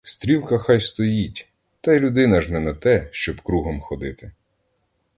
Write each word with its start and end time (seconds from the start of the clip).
Стрілка 0.03 0.57
хай 0.57 0.81
стоїть, 0.81 1.47
та 1.81 1.93
й 1.93 1.99
людинка 1.99 2.41
ж 2.41 2.53
не 2.53 2.59
на 2.59 2.73
те, 2.73 3.07
щоб 3.11 3.41
кругом 3.41 3.81
ходити. 3.81 4.31